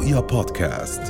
[0.00, 1.02] رؤيا بودكاست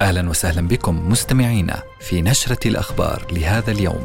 [0.00, 4.04] أهلا وسهلا بكم مستمعينا في نشرة الأخبار لهذا اليوم.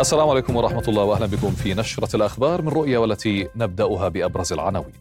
[0.00, 4.92] السلام عليكم ورحمة الله واهلا بكم في نشرة الأخبار من رؤيا والتي نبدأها بأبرز العناوين.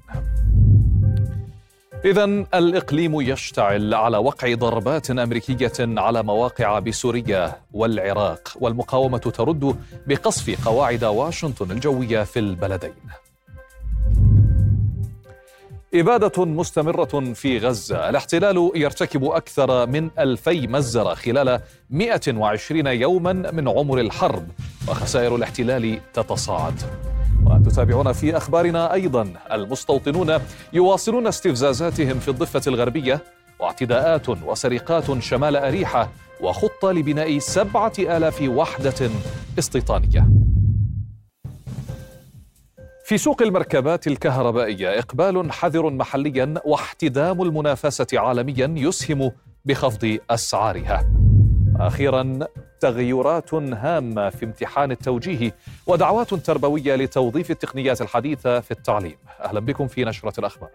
[2.05, 2.23] إذا
[2.53, 9.75] الإقليم يشتعل على وقع ضربات أمريكية على مواقع بسوريا والعراق والمقاومة ترد
[10.07, 13.26] بقصف قواعد واشنطن الجوية في البلدين.
[15.93, 18.09] إبادة مستمرة في غزة.
[18.09, 24.47] الاحتلال يرتكب أكثر من ألفي مزرة خلال 120 يوما من عمر الحرب
[24.87, 26.81] وخسائر الاحتلال تتصاعد.
[27.45, 29.33] وتتابعون في أخبارنا أيضا.
[29.51, 30.39] المستوطنون
[30.73, 33.23] يواصلون استفزازاتهم في الضفة الغربية
[33.59, 36.09] واعتداءات وسرقات شمال أريحة
[36.41, 39.09] وخطة لبناء سبعة آلاف وحدة
[39.59, 40.27] استيطانية.
[43.07, 49.31] في سوق المركبات الكهربائية إقبال حذر محليا واحتدام المنافسة عالميا يسهم
[49.65, 51.09] بخفض أسعارها.
[51.79, 52.39] أخيرا
[52.79, 55.55] تغيرات هامة في امتحان التوجيه
[55.87, 59.17] ودعوات تربوية لتوظيف التقنيات الحديثة في التعليم.
[59.39, 60.69] أهلا بكم في نشرة الأخبار.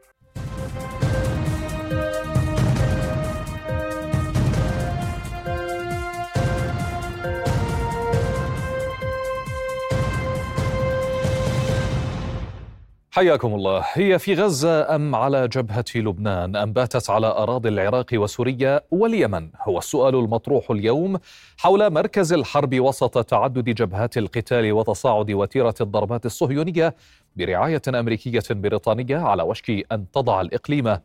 [13.15, 13.85] حياكم الله.
[13.93, 19.79] هي في غزة أم على جبهة لبنان؟ أم باتت على أراضي العراق وسوريا واليمن؟ هو
[19.79, 21.19] السؤال المطروح اليوم
[21.59, 26.95] حول مركز الحرب وسط تعدد جبهات القتال وتصاعد وتيرة الضربات الصهيونية
[27.37, 30.99] برعاية أمريكية بريطانية على وشك أن تضع الإقليم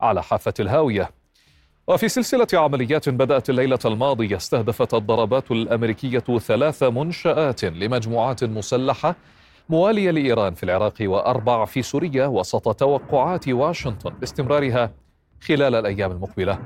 [0.00, 1.10] على حافة الهاوية.
[1.86, 9.16] وفي سلسلة عمليات بدأت الليلة الماضية استهدفت الضربات الأمريكية ثلاث منشآت لمجموعات مسلحة
[9.68, 14.90] موالية لإيران في العراق وأربع في سوريا وسط توقعات واشنطن باستمرارها
[15.40, 16.58] خلال الأيام المقبلة.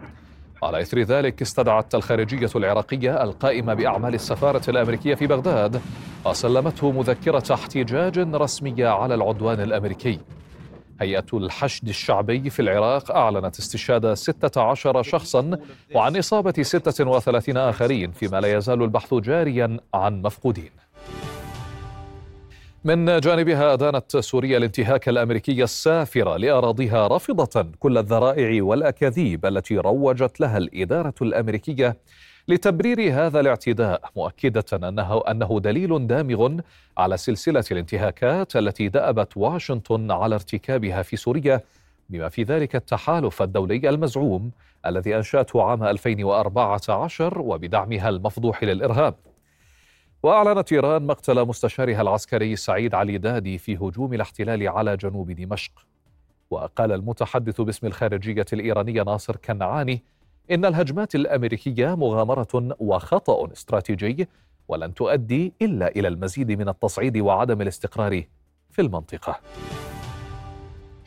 [0.62, 5.80] على إثر ذلك استدعت الخارجية العراقية القائمة بأعمال السفارة الأمريكية في بغداد
[6.26, 10.20] وسلمته مذكرة احتجاج رسمية على العدوان الأمريكي.
[11.00, 15.58] هيئة الحشد الشعبي في العراق أعلنت استشهاد 16 شخصا
[15.94, 20.70] وعن إصابة 36 آخرين فيما لا يزال البحث جاريا عن مفقودين.
[22.86, 30.58] من جانبها أدانت سوريا الانتهاك الأمريكي السافر لأراضيها رافضة كل الذرائع والأكاذيب التي روجت لها
[30.58, 31.96] الإدارة الأمريكية
[32.48, 36.60] لتبرير هذا الاعتداء مؤكدة أنه, أنه دليل دامغ
[36.98, 41.60] على سلسلة الانتهاكات التي دأبت واشنطن على ارتكابها في سوريا
[42.10, 44.50] بما في ذلك التحالف الدولي المزعوم
[44.86, 49.14] الذي أنشأته عام 2014 وبدعمها المفضوح للإرهاب.
[50.26, 55.72] وأعلنت إيران مقتل مستشارها العسكري سعيد علي دادي في هجوم الاحتلال على جنوب دمشق.
[56.50, 60.02] وقال المتحدث باسم الخارجية الإيرانية ناصر كنعاني
[60.50, 64.28] إن الهجمات الأمريكية مغامرة وخطأ استراتيجي
[64.68, 68.22] ولن تؤدي إلا إلى المزيد من التصعيد وعدم الاستقرار
[68.70, 69.40] في المنطقة.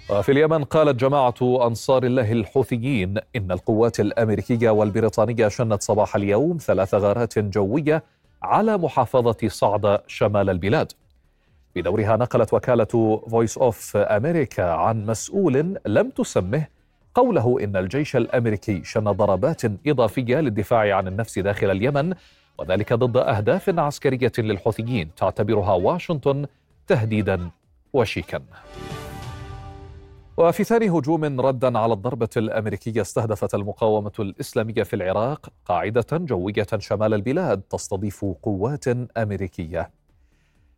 [0.09, 6.93] وفي اليمن قالت جماعة أنصار الله الحوثيين إن القوات الأمريكية والبريطانية شنت صباح اليوم ثلاث
[6.93, 8.03] غارات جوية
[8.43, 10.91] على محافظة صعدة شمال البلاد.
[11.75, 16.67] بدورها نقلت وكالة فويس أوف أمريكا عن مسؤول لم تسمه
[17.15, 22.13] قوله إن الجيش الأمريكي شن ضربات إضافية للدفاع عن النفس داخل اليمن
[22.57, 26.45] وذلك ضد أهداف عسكرية للحوثيين تعتبرها واشنطن
[26.87, 27.49] تهديدا
[27.93, 28.41] وشيكا.
[30.39, 37.13] وفي ثاني هجوم ردا على الضربة الأمريكية استهدفت المقاومة الإسلامية في العراق قاعدة جوية شمال
[37.13, 39.91] البلاد تستضيف قوات أمريكية.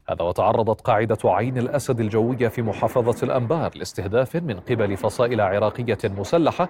[0.09, 6.69] هذا وتعرضت قاعدة عين الأسد الجوية في محافظة الأنبار لاستهداف من قبل فصائل عراقية مسلحة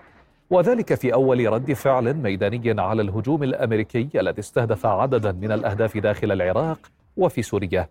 [0.50, 6.32] وذلك في أول رد فعل ميداني على الهجوم الأمريكي الذي استهدف عددا من الأهداف داخل
[6.32, 6.80] العراق
[7.18, 7.90] وفي سوريا.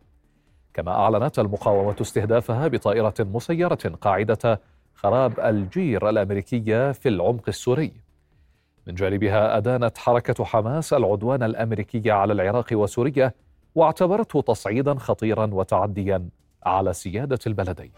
[0.75, 4.61] كما أعلنت المقاومة استهدافها بطائرة مسيرة قاعدة
[5.03, 7.93] خراب الجير الأمريكية في العمق السوري.
[8.87, 13.33] من جانبها أدانت حركة حماس العدوان الأمريكي على العراق وسوريا
[13.75, 16.29] واعتبرته تصعيدا خطيرا وتعديا
[16.63, 17.91] على سيادة البلدين.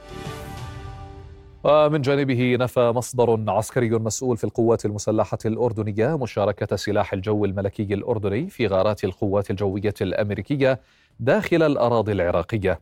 [1.64, 8.48] ومن جانبه نفى مصدر عسكري مسؤول في القوات المسلحة الأردنية مشاركة سلاح الجو الملكي الأردني
[8.48, 10.80] في غارات القوات الجوية الأمريكية
[11.20, 12.80] داخل الأراضي العراقية.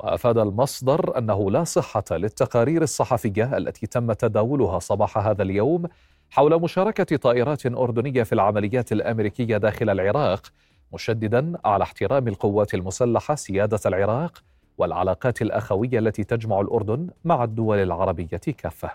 [0.00, 5.86] وأفاد المصدر أنه لا صحة للتقارير الصحفية التي تم تداولها صباح هذا اليوم
[6.30, 10.46] حول مشاركة طائرات أردنية في العمليات الأمريكية داخل العراق
[10.92, 14.42] مشددا على احترام القوات المسلحة سيادة العراق
[14.78, 18.90] والعلاقات الأخوية التي تجمع الأردن مع الدول العربية كافة.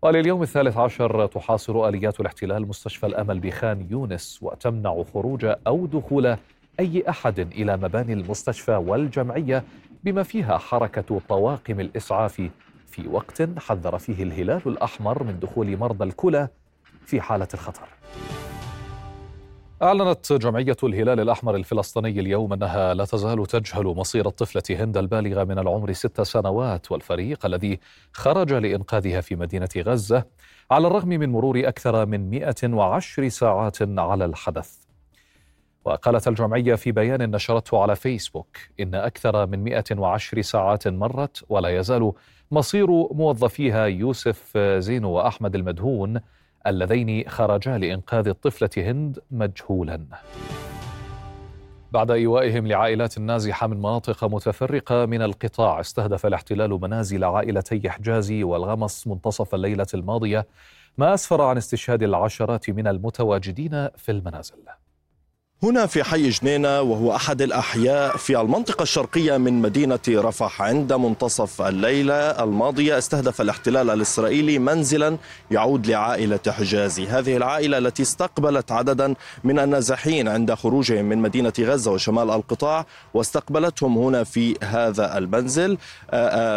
[0.03, 6.37] ولليوم الثالث عشر تحاصر آليات الاحتلال مستشفى الأمل بخان يونس وتمنع خروج أو دخول
[6.81, 9.65] أي أحد إلى مباني المستشفى والجمعية
[10.05, 12.51] بما فيها حركة طواقم الإسعاف
[12.87, 16.49] في وقت حذر فيه الهلال الأحمر من دخول مرضى الكلى
[17.07, 17.89] في حالة الخطر.
[19.85, 25.59] أعلنت جمعية الهلال الأحمر الفلسطيني اليوم أنها لا تزال تجهل مصير الطفلة هند البالغة من
[25.59, 27.81] العمر ست سنوات والفريق الذي
[28.13, 30.25] خرج لإنقاذها في مدينة غزة
[30.71, 34.77] على الرغم من مرور أكثر من 110 ساعات على الحدث.
[35.85, 42.13] وقالت الجمعية في بيان نشرته على فيسبوك إن أكثر من 110 ساعات مرت ولا يزال
[42.51, 46.21] مصير موظفيها يوسف زينو وأحمد المدهون
[46.67, 50.07] اللذين خرجا لإنقاذ الطفلة هند مجهولا.
[51.93, 59.07] بعد إيوائهم لعائلات نازحة من مناطق متفرقة من القطاع استهدف الاحتلال منازل عائلتي حجازي والغمص
[59.07, 60.47] منتصف الليلة الماضية
[60.99, 64.84] ما أسفر عن استشهاد العشرات من المتواجدين في المنازل.
[65.65, 71.63] هنا في حي جنينة وهو أحد الأحياء في المنطقة الشرقية من مدينة رفح عند منتصف
[71.63, 75.17] الليلة الماضية استهدف الاحتلال الإسرائيلي منزلا
[75.51, 77.07] يعود لعائلة حجازي.
[77.07, 79.15] هذه العائلة التي استقبلت عددا
[79.45, 85.79] من النازحين عند خروجهم من مدينة غزة وشمال القطاع واستقبلتهم هنا في هذا المنزل.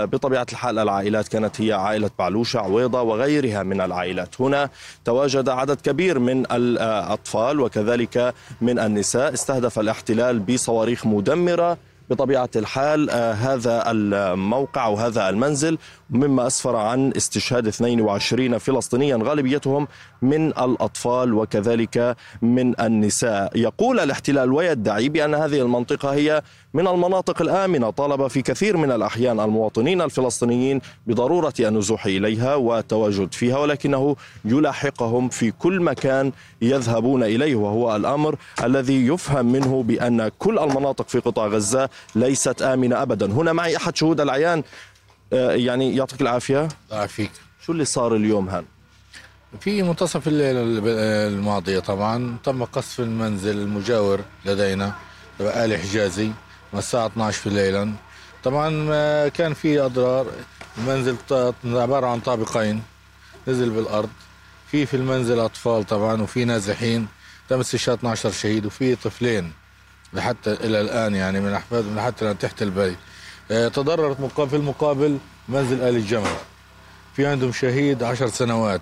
[0.06, 4.42] بطبيعة الحال العائلات كانت هي عائلة بعلوشة عويضة وغيرها من العائلات.
[4.42, 4.70] هنا
[5.06, 11.78] تواجد عدد كبير من الأطفال وكذلك من النساء استهدف الاحتلال بصواريخ مدمرة
[12.10, 15.78] بطبيعة الحال آه هذا الموقع وهذا المنزل.
[16.10, 19.88] مما أسفر عن استشهاد 22 فلسطينيا غالبيتهم
[20.22, 23.52] من الأطفال وكذلك من النساء.
[23.58, 26.42] يقول الاحتلال ويدعي بأن هذه المنطقة هي
[26.74, 27.90] من المناطق الآمنة.
[27.90, 34.16] طالب في كثير من الأحيان المواطنين الفلسطينيين بضرورة النزوح إليها والتواجد فيها ولكنه
[34.46, 36.32] يلاحقهم في كل مكان
[36.62, 43.02] يذهبون إليه وهو الأمر الذي يفهم منه بأن كل المناطق في قطاع غزة ليست آمنة
[43.02, 43.26] أبدا.
[43.32, 44.64] هنا معي أحد شهود العيان
[45.32, 46.68] يعني يعطيك العافية.
[46.92, 47.32] يعافيك
[47.66, 48.66] شو اللي صار اليوم هان
[49.60, 50.62] في منتصف الليلة
[51.28, 54.94] الماضية طبعا تم قصف المنزل المجاور لدينا
[55.40, 56.28] تبع آل حجازي
[56.74, 57.94] من الساعة 12 في الليل
[58.44, 58.70] طبعا
[59.30, 60.28] كان في أضرار.
[60.78, 61.16] المنزل
[61.66, 62.82] عبارة عن طابقين
[63.48, 64.10] نزل بالأرض.
[64.72, 67.08] في في المنزل أطفال طبعا وفي نازحين.
[67.50, 69.52] تم استشهاد 12 شهيد وفي طفلين
[70.14, 72.98] لحتى إلى الآن يعني من أحفاد من حتى تحت البيت.
[73.50, 75.18] تضررت في المقابل
[75.50, 76.36] منزل آل الجمل.
[77.16, 78.82] في عندهم شهيد عشر سنوات.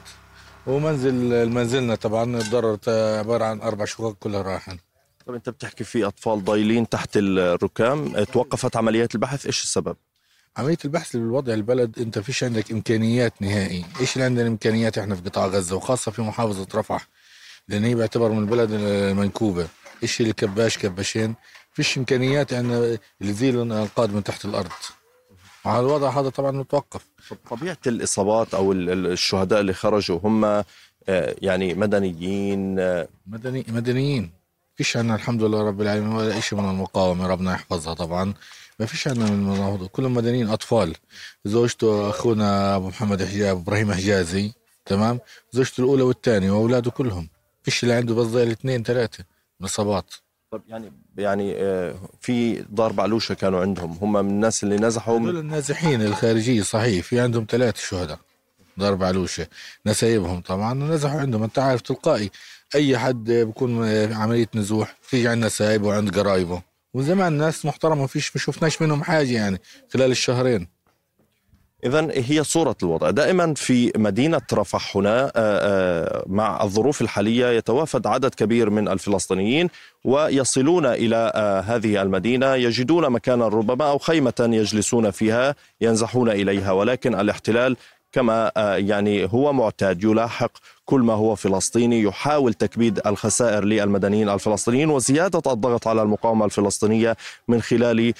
[0.67, 4.77] ومنزل منزلنا طبعا تضررت عبارة عن أربع شقق كلها راحن
[5.25, 8.23] طب أنت بتحكي في أطفال ضايلين تحت الركام.
[8.23, 9.95] توقفت عمليات البحث إيش السبب؟
[10.57, 13.85] عملية البحث بالوضع البلد أنت فيش عندك إمكانيات نهائي.
[13.99, 17.07] إيش اللي عندنا إمكانيات إحنا في قطاع غزة؟ وخاصة في محافظة رفح
[17.67, 19.67] لأن هي بعتبر من البلد المنكوبة
[20.03, 21.35] إيش اللي كباش كباشين؟
[21.75, 24.71] فيش إمكانيات أن يعني يزيل الأنقاض من تحت الأرض.
[25.65, 27.01] على الوضع هذا طبعا متوقف.
[27.49, 30.63] طبيعة الإصابات أو الشهداء اللي خرجوا هم
[31.07, 32.75] يعني مدنيين
[33.27, 34.31] مدني مدنيين.
[34.75, 38.33] فيش عنا الحمد لله رب العالمين ولا شيء من المقاومة ربنا يحفظها طبعا.
[38.79, 40.95] ما فيش عنا من المناهضة كلهم مدنيين أطفال.
[41.45, 44.51] زوجته أخونا أبو محمد حجاب إبراهيم حجازي
[44.85, 45.19] تمام؟
[45.51, 47.29] زوجته الأولى والثانية وأولاده كلهم.
[47.63, 49.23] فيش اللي عنده بس ضايل اثنين ثلاثة.
[49.59, 50.13] من إصابات
[50.55, 51.53] طب يعني يعني
[52.21, 53.97] في دار بعلوشه كانوا عندهم.
[54.01, 57.05] هم من الناس اللي نزحوا هذول النازحين الخارجية صحيح.
[57.05, 58.19] في عندهم ثلاث شهداء
[58.77, 59.47] دار بعلوشه
[59.85, 61.43] نسايبهم طبعا نزحوا عندهم.
[61.43, 62.31] أنت عارف تلقائي
[62.75, 66.61] أي حد بكون عملية نزوح في عندنا نسايب وعند قرايبه.
[66.93, 69.61] وزمان ناس محترمة فيش ما شفناش منهم حاجة يعني
[69.93, 70.74] خلال الشهرين.
[71.85, 73.09] إذا هي صورة الوضع.
[73.09, 75.31] دائما في مدينة رفح هنا
[76.27, 79.69] مع الظروف الحالية يتوافد عدد كبير من الفلسطينيين
[80.05, 81.31] ويصلون إلى
[81.67, 87.77] هذه المدينة يجدون مكانا ربما أو خيمة يجلسون فيها ينزحون إليها ولكن الاحتلال
[88.15, 90.51] كما يعني هو معتاد يلاحق
[90.85, 97.17] كل ما هو فلسطيني يحاول تكبيد الخسائر للمدنيين الفلسطينيين وزيادة الضغط على المقاومة الفلسطينية
[97.47, 98.13] من خلال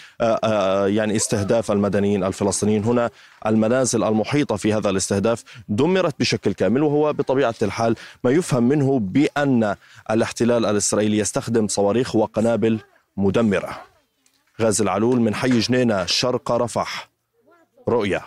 [0.96, 2.84] يعني استهداف المدنيين الفلسطينيين.
[2.84, 3.10] هنا
[3.46, 9.76] المنازل المحيطة في هذا الاستهداف دمرت بشكل كامل وهو بطبيعة الحال ما يفهم منه بأن
[10.12, 12.80] الاحتلال الإسرائيلي يستخدم صواريخ وقنابل
[13.18, 13.82] مدمرة.
[14.62, 17.10] غازي العلول من حي جنينة شرق رفح.
[17.90, 18.22] رؤية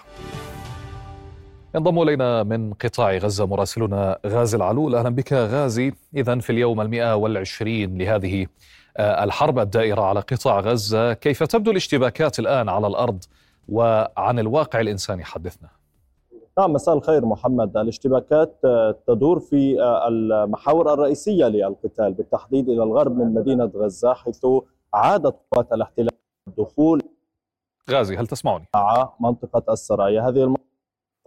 [1.74, 4.94] ينضم إلينا من قطاع غزة مراسلنا غازي العلول.
[4.94, 5.92] أهلا بك غازي.
[6.16, 8.46] إذا في اليوم المئة والعشرين لهذه
[8.96, 13.24] آه، الحرب الدائرة على قطاع غزة كيف تبدو الاشتباكات الآن على الأرض
[13.68, 15.68] وعن الواقع الإنساني؟ حدثنا.
[16.58, 17.76] نعم مساء الخير محمد.
[17.76, 24.46] الاشتباكات آه، تدور في آه، المحاور الرئيسية للقتال بالتحديد إلى الغرب من مدينة غزة حيث
[24.94, 26.10] عادت قوات الاحتلال
[26.48, 27.02] الدخول
[27.90, 30.28] غازي هل تسمعني؟ مع منطقة السرايا.
[30.28, 30.67] هذه المنطقة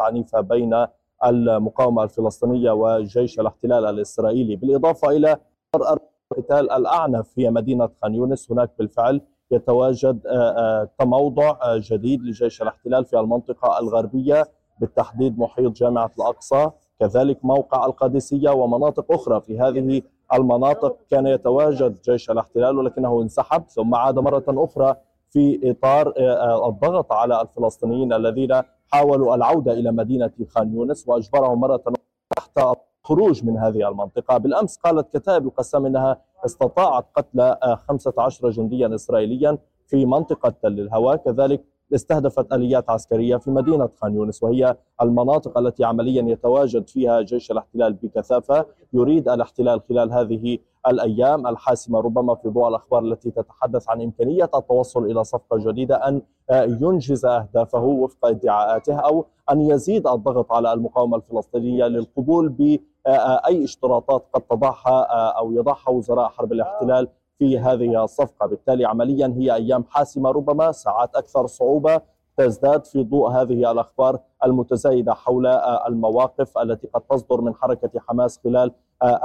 [0.02, 0.86] عنيفة بين
[1.26, 5.38] المقاومة الفلسطينية وجيش الاحتلال الإسرائيلي بالإضافة إلى
[5.76, 8.52] القتال الأعنف هي مدينة خان يونس.
[8.52, 14.44] هناك بالفعل يتواجد آه، آه، تموضع آه، جديد لجيش الاحتلال في المنطقة الغربية
[14.80, 16.70] بالتحديد محيط جامعة الأقصى.
[17.00, 20.02] كذلك موقع القادسية ومناطق أخرى في هذه
[20.34, 24.96] المناطق كان يتواجد جيش الاحتلال ولكنه انسحب ثم عاد مرة أخرى
[25.30, 26.14] في إطار
[26.68, 28.62] الضغط على الفلسطينيين الذين
[28.94, 31.84] حاولوا العودة إلى مدينة خان يونس وأجبرهم مرة
[32.38, 32.60] تحت
[33.06, 34.38] الخروج من هذه المنطقة.
[34.38, 39.58] بالأمس قالت كتائب القسام أنها استطاعت قتل 15 جنديا إسرائيليا
[39.88, 41.16] في منطقة تل الهواء.
[41.16, 41.64] كذلك
[41.96, 47.94] استهدفت آليات عسكرية في مدينة خان يونس وهي المناطق التي عمليا يتواجد فيها جيش الاحتلال
[47.94, 50.58] بكثافة يريد الاحتلال خلال هذه
[50.88, 52.00] الأيام الحاسمة.
[52.00, 56.22] ربما في ضوء الأخبار التي تتحدث عن إمكانية التوصل إلى صفقة جديدة أن
[56.52, 64.42] ينجز أهدافه وفق ادعاءاته أو أن يزيد الضغط على المقاومة الفلسطينية للقبول باي اشتراطات قد
[64.42, 65.04] تضعها
[65.38, 67.08] أو يضعها وزراء حرب الاحتلال
[67.40, 68.46] في هذه الصفقة.
[68.48, 72.02] بالتالي عمليا هي أيام حاسمة ربما ساعات أكثر صعوبة
[72.46, 75.46] تزداد في ضوء هذه الأخبار المتزايدة حول
[75.88, 78.72] المواقف التي قد تصدر من حركة حماس خلال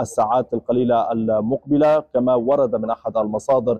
[0.00, 3.78] الساعات القليلة المقبلة كما ورد من أحد المصادر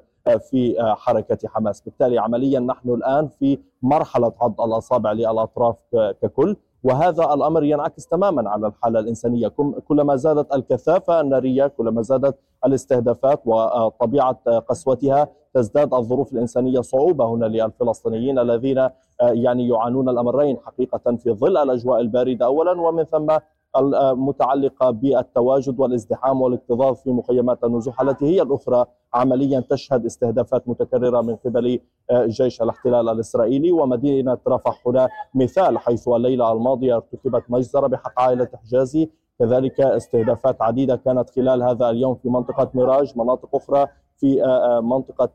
[0.51, 1.81] في حركة حماس.
[1.81, 5.77] بالتالي عمليا نحن الآن في مرحلة عض الأصابع للأطراف
[6.23, 9.49] ككل وهذا الأمر ينعكس تماما على الحالة الإنسانية.
[9.89, 14.39] كلما زادت الكثافة النارية كلما زادت الاستهدافات وطبيعة
[14.69, 18.89] قسوتها تزداد الظروف الإنسانية صعوبة هنا للفلسطينيين الذين
[19.21, 23.39] يعني يعانون الأمرين حقيقة في ظل الأجواء الباردة اولا ومن ثم
[23.77, 28.85] المتعلقة بالتواجد والازدحام والاكتظاظ في مخيمات النزوح التي هي الأخرى
[29.15, 36.09] عمليا تشهد استهدافات متكررة من قبل آه، جيش الاحتلال الإسرائيلي ومدينة رفح هنا مثال حيث
[36.09, 39.11] الليلة الماضية ارتكبت مجزرة بحق عائلة حجازي.
[39.39, 43.87] كذلك استهدافات عديدة كانت خلال هذا اليوم في منطقة ميراج مناطق أخرى
[44.21, 45.31] في آه، آه، منطقة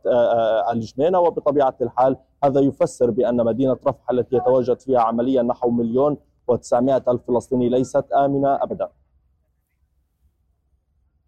[0.71, 6.17] الجنينة وبطبيعة الحال هذا يفسر بأن مدينة رفح التي يتواجد فيها عمليا نحو مليون
[6.51, 8.89] و900 ألف فلسطيني ليست آمنة أبدا.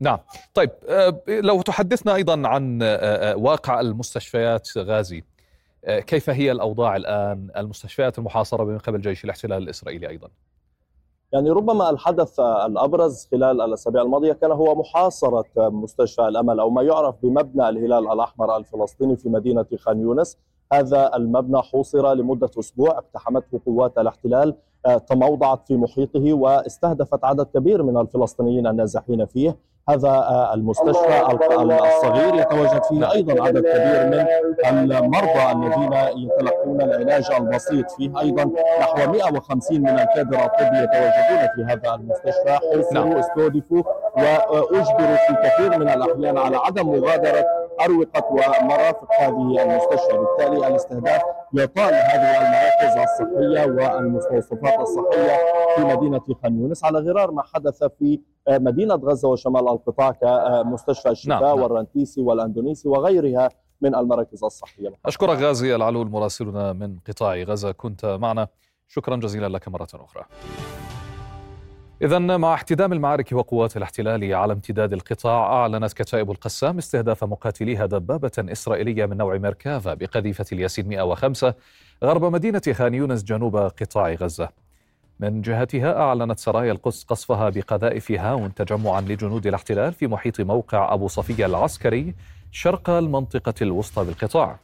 [0.03, 0.19] نعم.
[0.53, 5.23] طيب آه، لو تحدثنا أيضا عن آه، آه، واقع المستشفيات غازي
[5.87, 10.29] كيف هي الأوضاع الآن؟ المستشفيات المحاصرة من قبل جيش الاحتلال الإسرائيلي أيضا؟
[11.33, 17.15] يعني ربما الحدث الأبرز خلال الأسابيع الماضية كان هو محاصرة مستشفى الأمل أو ما يعرف
[17.23, 20.37] بمبنى الهلال الأحمر الفلسطيني في مدينة خان يونس.
[20.73, 24.55] هذا المبنى حوصر لمدة أسبوع اقتحمته قوات الاحتلال
[25.07, 29.57] تموضعت في محيطه واستهدفت عدد كبير من الفلسطينيين النازحين فيه.
[29.89, 31.21] هذا آه، المستشفى
[31.87, 34.05] الصغير يتواجد فيه أيضا عدد كبير
[34.73, 38.51] من المرضى الذين يتلقون العلاج البسيط فيه أيضا.
[38.79, 42.59] نحو 150 من الكادر الطبي يتواجدون في هذا المستشفى.
[42.73, 43.17] حوصروا نعم.
[43.17, 43.83] أستهدفوا
[44.17, 47.45] وأجبروا في كثير من الأحيان على عدم مغادرة
[47.81, 51.21] أروقة ومرافق هذه المستشفى بالتالي الاستهداف
[51.53, 55.37] يطال هذه المراكز الصحية والمستوصفات الصحية
[55.75, 61.39] في مدينة خان يونس على غرار ما حدث في مدينة غزة وشمال القطاع كمستشفى الشفاء
[61.41, 61.55] نعم.
[61.55, 61.61] نعم.
[61.61, 63.49] والرنتيسي والأندونيسي وغيرها
[63.81, 68.47] من المراكز الصحية أشكرك غازي العلول مراسلنا من قطاع غزة كنت معنا
[68.87, 70.23] شكرا جزيلا لك مرة أخرى
[72.03, 78.31] إذا مع احتدام المعارك وقوات الاحتلال على امتداد القطاع أعلنت كتائب القسام استهداف مقاتليها دبابة
[78.39, 81.53] إسرائيلية من نوع ميركافا بقذيفة الياسين 105
[82.03, 84.49] غرب مدينة خان يونس جنوب قطاع غزة.
[85.19, 91.07] من جهتها أعلنت سرايا القدس قصفها بقذائف هاون تجمعا لجنود الاحتلال في محيط موقع أبو
[91.07, 92.15] صفية العسكري
[92.51, 94.59] شرق المنطقة الوسطى بالقطاع.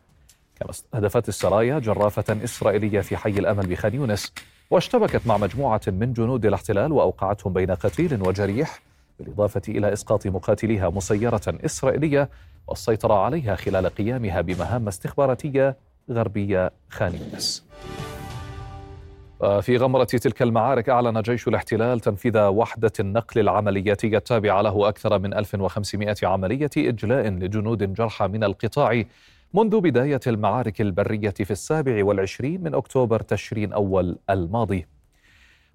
[0.55, 4.33] كما استهدفت السرايا جرافة إسرائيلية في حي الأمل بخان يونس
[4.71, 8.79] واشتبكت مع مجموعة من جنود الاحتلال وأوقعتهم بين قتيل وجريح
[9.19, 12.29] بالإضافة إلى إسقاط مقاتليها مسيرة إسرائيلية
[12.67, 15.75] والسيطرة عليها خلال قيامها بمهام استخباراتية
[16.11, 17.65] غربية خان يونس
[19.61, 25.33] في غمرة تلك المعارك أعلن جيش الاحتلال تنفيذ وحدة النقل العملياتية التابعة له أكثر من
[25.33, 29.03] 1500 عملية إجلاء لجنود جرحى من القطاع
[29.53, 34.85] منذ بداية المعارك البرية في السابع والعشرين من أكتوبر تشرين أول الماضي.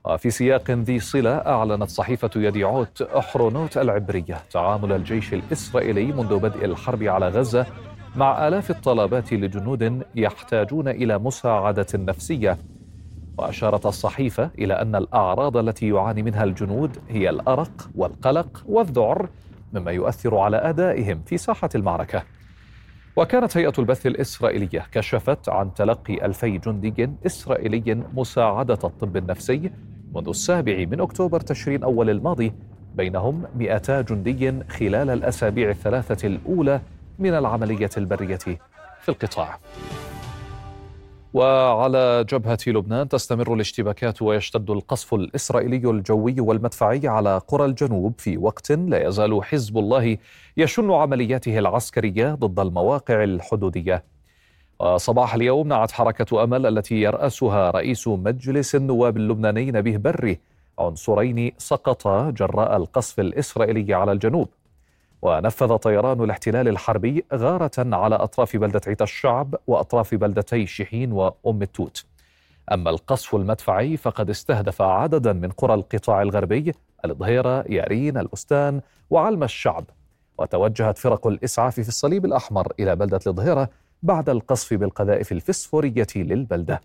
[0.04, 7.02] وفي سياق ذي صلة أعلنت صحيفة يديعوت أحرونوت العبرية تعامل الجيش الإسرائيلي منذ بدء الحرب
[7.02, 7.66] على غزة
[8.16, 12.58] مع آلاف الطلبات لجنود يحتاجون إلى مساعدة نفسية.
[13.38, 19.28] وأشارت الصحيفة إلى أن الأعراض التي يعاني منها الجنود هي الأرق والقلق والذعر
[19.72, 22.22] مما يؤثر على أدائهم في ساحة المعركة.
[23.16, 29.70] وكانت هيئة البث الإسرائيلية كشفت عن تلقي ألفي جندي إسرائيلي مساعدة الطب النفسي
[30.14, 32.52] منذ السابع من أكتوبر تشرين أول الماضي
[32.94, 36.80] بينهم 200 جندي خلال الأسابيع الثلاثة الأولى
[37.18, 38.38] من العملية البرية
[39.00, 39.58] في القطاع.
[41.34, 48.72] وعلى جبهة لبنان تستمر الاشتباكات ويشتد القصف الإسرائيلي الجوي والمدفعي على قرى الجنوب في وقت
[48.72, 50.18] لا يزال حزب الله
[50.56, 54.04] يشن عملياته العسكرية ضد المواقع الحدودية.
[54.96, 60.38] صباح اليوم نعت حركة أمل التي يرأسها رئيس مجلس النواب اللبناني نبيه بري.
[60.78, 64.48] عنصرين سقطا جراء القصف الإسرائيلي على الجنوب.
[65.24, 72.04] ونفذ طيران الاحتلال الحربي غارة على أطراف بلدة عيت الشعب وأطراف بلدتي شحين وأم التوت.
[72.72, 76.72] أما القصف المدفعي فقد استهدف عددا من قرى القطاع الغربي
[77.04, 79.84] الظهيرة يارين البستان وعلم الشعب.
[80.38, 83.68] وتوجهت فرق الإسعاف في الصليب الأحمر إلى بلدة الظهيرة
[84.02, 86.80] بعد القصف بالقذائف الفسفورية للبلدة.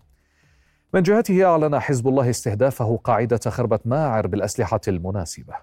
[0.94, 5.54] من جهته أعلن حزب الله استهدافه قاعدة خربة ماعر بالأسلحة المناسبة.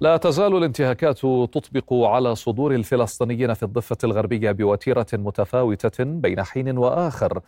[0.00, 1.18] لا تزال الانتهاكات
[1.52, 7.40] تطبق على صدور الفلسطينيين في الضفة الغربية بوتيرة متفاوتة بين حين وآخر.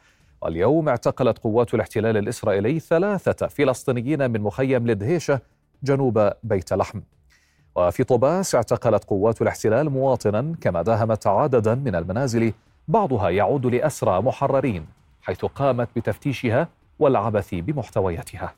[0.42, 5.40] واليوم اعتقلت قوات الاحتلال الإسرائيلي ثلاثة فلسطينيين من مخيم لدهيشة
[5.82, 7.00] جنوب بيت لحم.
[7.76, 12.52] وفي طوباس اعتقلت قوات الاحتلال مواطنا كما داهمت عددا من المنازل
[12.88, 14.86] بعضها يعود لأسرى محررين
[15.22, 18.54] حيث قامت بتفتيشها والعبث بمحتوياتها.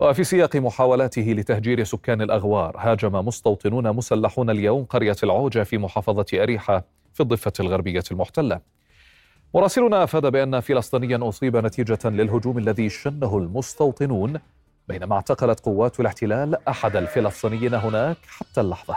[0.00, 6.84] وفي سياق محاولاته لتهجير سكان الأغوار هاجم مستوطنون مسلحون اليوم قرية العوجة في محافظة أريحة
[7.12, 8.60] في الضفة الغربية المحتلة.
[9.54, 14.40] مراسلنا أفاد بأن فلسطينيا أصيب نتيجة للهجوم الذي شنه المستوطنون
[14.88, 18.96] بينما اعتقلت قوات الاحتلال أحد الفلسطينيين هناك حتى اللحظة.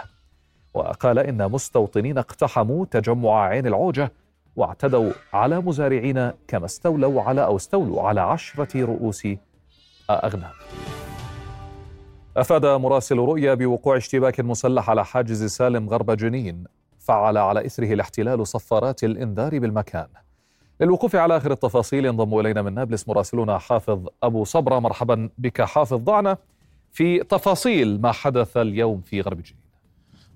[0.74, 4.12] وقال إن مستوطنين اقتحموا تجمع عين العوجة
[4.56, 9.28] واعتدوا على مزارعين كما استولوا على أو استولوا على عشرة رؤوس
[10.14, 10.52] أغنام
[12.36, 16.64] أفاد مراسل رؤيا بوقوع اشتباك مسلح على حاجز سالم غرب جنين
[16.98, 20.06] فعل على إثره الاحتلال صفارات الإنذار بالمكان.
[20.80, 24.78] للوقوف على آخر التفاصيل ينضم إلينا من نابلس مراسلنا حافظ أبو صبرة.
[24.78, 25.96] مرحبا بك حافظ.
[25.96, 26.36] ضعنا
[26.92, 29.61] في تفاصيل ما حدث اليوم في غرب جنين.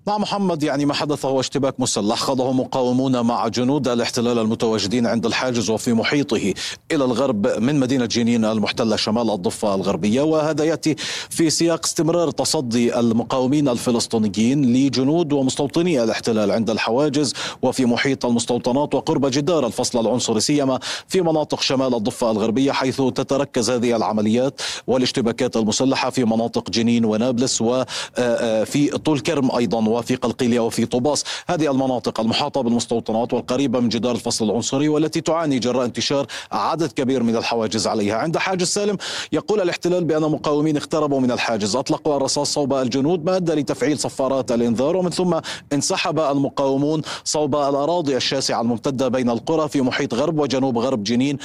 [0.09, 2.19] نعم محمد يعني ما حدث هو اشتباك مسلح.
[2.19, 6.55] خاضه مقاومون مع جنود الاحتلال المتواجدين عند الحاجز وفي محيطه
[6.93, 10.23] إلى الغرب من مدينة جنين المحتلة شمال الضفة الغربية.
[10.23, 10.95] وهذا يأتي
[11.31, 19.27] في سياق استمرار تصدي المقاومين الفلسطينيين لجنود ومستوطني الاحتلال عند الحواجز وفي محيط المستوطنات وقرب
[19.27, 26.11] جدار الفصل العنصري سيما في مناطق شمال الضفة الغربية حيث تتركز هذه العمليات والاشتباكات المسلحة
[26.11, 29.96] في مناطق جنين ونابلس وفي طول كرم أيضا.
[29.99, 35.59] وفي قلقيلية وفي طوباس هذه المناطق المحاطة بالمستوطنات والقريبة من جدار الفصل العنصري والتي تعاني
[35.59, 38.17] جراء انتشار عدد كبير من الحواجز عليها.
[38.17, 38.97] عند حاجز سالم
[39.33, 41.77] يقول الاحتلال بأن مقاومين اقتربوا من الحاجز.
[41.77, 45.41] أطلقوا الرصاص صوب الجنود ما أدى لتفعيل صفارات الإنذار ومن ثم
[45.73, 51.39] انسحب المقاومون صوب الأراضي الشاسعة الممتدة بين القرى في محيط غرب وجنوب غرب جنين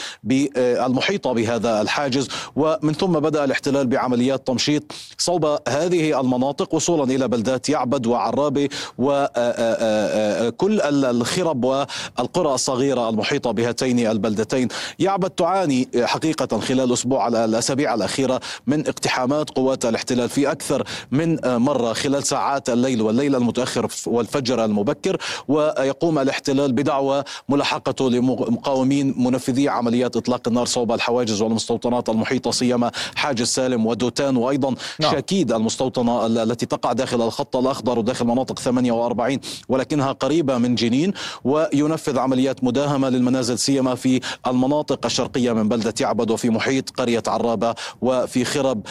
[0.56, 2.28] المحيطة بهذا الحاجز.
[2.56, 4.84] ومن ثم بدأ الاحتلال بعمليات تمشيط
[5.18, 14.08] صوب هذه المناطق وصولا إلى بلدات يعبد وعراب العرابي وكل الخرب والقرى الصغيرة المحيطة بهاتين
[14.08, 14.68] البلدتين.
[15.00, 21.94] يعبد تعاني حقيقة خلال الأسبوع الأسابيع الأخيرة من اقتحامات قوات الاحتلال في أكثر من مرة
[21.94, 25.18] خلال ساعات الليل والليل المتأخر والفجر المبكر.
[25.48, 33.48] ويقوم الاحتلال بدعوى ملاحقته لمقاومين منفذي عمليات إطلاق النار صوب الحواجز والمستوطنات المحيطة سيما حاجز
[33.48, 34.38] سالم ودوتان.
[34.38, 35.12] وأيضا نعم.
[35.12, 39.39] شاكيد المستوطنة التي تقع داخل الخط الأخضر وداخل مناطق 48
[39.70, 41.13] ولكنها قريبة من جنين
[41.44, 47.76] وينفذ عمليات مداهمة للمنازل سيما في المناطق الشرقية من بلدة يعبد وفي محيط قرية عرابة
[48.02, 48.82] وفي خرب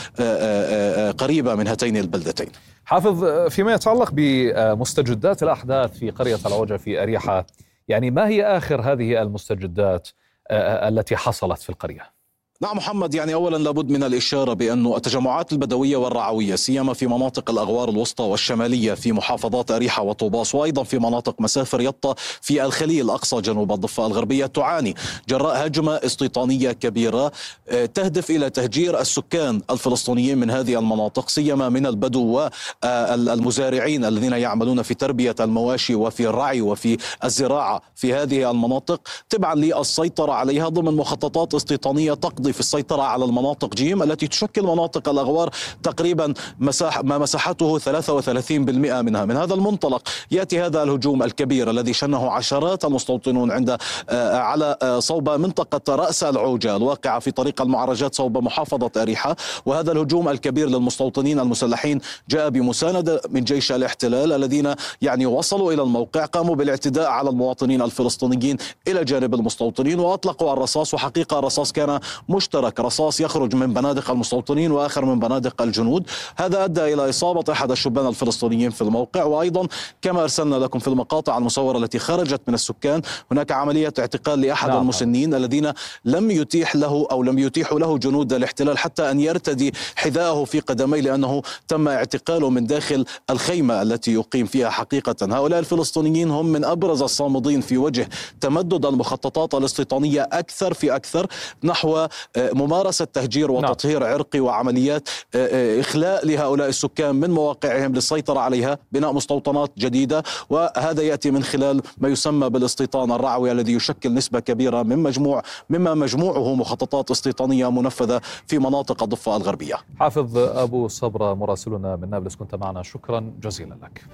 [1.18, 2.48] قريبة من هاتين البلدتين
[2.84, 7.46] حافظ فيما يتعلق بمستجدات الأحداث في قرية العوجة في أريحة
[7.88, 10.08] يعني ما هي آخر هذه المستجدات
[10.50, 12.19] التي حصلت في القرية؟
[12.62, 17.88] نعم محمد يعني اولا لابد من الإشارة بأن التجمعات البدوية والرعوية سيما في مناطق الأغوار
[17.88, 23.72] الوسطى والشمالية في محافظات أريحة وطوباس وأيضا في مناطق مسافر يطا في الخليل الاقصى جنوب
[23.72, 24.94] الضفة الغربية تعاني
[25.28, 27.32] جراء هجمة استيطانية كبيرة
[27.68, 32.48] آه، تهدف إلى تهجير السكان الفلسطينيين من هذه المناطق سيما من البدو
[32.84, 40.32] والمزارعين الذين يعملون في تربية المواشي وفي الرعي وفي الزراعة في هذه المناطق تبعا للسيطرة
[40.32, 45.50] عليها ضمن مخططات استيطانية تقضي في السيطرة على المناطق جيم التي تشكل مناطق الأغوار
[45.82, 49.24] تقريبا مساح ما مساحته 33% منها.
[49.24, 53.76] من هذا المنطلق يأتي هذا الهجوم الكبير الذي شنه عشرات المستوطنون عند
[54.10, 59.36] آه، على آه، صوب منطقة رأس العوجة الواقعة في طريق المعرجات صوب محافظة أريحة.
[59.66, 66.24] وهذا الهجوم الكبير للمستوطنين المسلحين جاء بمساندة من جيش الاحتلال الذين يعني وصلوا إلى الموقع
[66.24, 68.56] قاموا بالاعتداء على المواطنين الفلسطينيين
[68.88, 70.94] إلى جانب المستوطنين وأطلقوا الرصاص.
[70.94, 72.00] وحقيقة الرصاص كان
[72.40, 76.06] مشترك رصاص يخرج من بنادق المستوطنين وآخر من بنادق الجنود.
[76.36, 79.24] هذا أدى إلى إصابة أحد الشبان الفلسطينيين في الموقع.
[79.24, 79.66] وأيضا
[80.02, 84.80] كما أرسلنا لكم في المقاطع المصورة التي خرجت من السكان هناك عملية اعتقال لأحد نعم.
[84.80, 85.72] المسنين الذين
[86.04, 91.00] لم يتيح له أو لم يتيحوا له جنود الاحتلال حتى أن يرتدي حذاءه في قدميه
[91.00, 95.16] لأنه تم اعتقاله من داخل الخيمة التي يقيم فيها حقيقة.
[95.22, 98.08] هؤلاء الفلسطينيين هم من أبرز الصامدين في وجه
[98.40, 101.26] تمدد المخططات الاستيطانية أكثر في أكثر
[101.64, 103.70] نحو ممارسة تهجير نعم.
[103.70, 110.22] وتطهير عرقي وعمليات آه، آه، إخلاء لهؤلاء السكان من مواقعهم للسيطرة عليها بناء مستوطنات جديدة.
[110.50, 115.94] وهذا يأتي من خلال ما يسمى بالاستيطان الرعوي الذي يشكل نسبة كبيرة من مجموع مما
[115.94, 119.74] مجموعه مخططات استيطانية منفذة في مناطق الضفة الغربية.
[119.98, 122.82] حافظ أبو صبرة مراسلنا من نابلس كنت معنا.
[122.82, 124.04] شكرا جزيلا لك.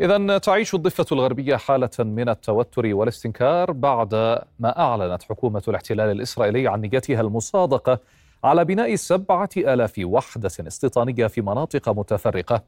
[0.00, 4.14] إذا تعيش الضفة الغربية حالة من التوتر والاستنكار بعد
[4.58, 8.00] ما أعلنت حكومة الاحتلال الإسرائيلي عن نيتها المصادقة
[8.44, 12.62] على بناء سبعة آلاف وحدة استيطانية في مناطق متفرقة.